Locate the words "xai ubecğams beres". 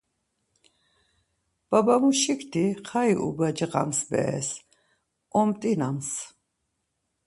2.87-4.49